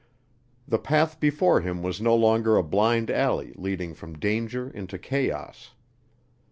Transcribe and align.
The 0.67 0.79
path 0.79 1.19
before 1.19 1.61
him 1.61 1.83
was 1.83 2.01
no 2.01 2.15
longer 2.15 2.57
a 2.57 2.63
blind 2.63 3.11
alley 3.11 3.53
leading 3.55 3.93
from 3.93 4.17
danger 4.17 4.67
into 4.67 4.97
chaos. 4.97 5.75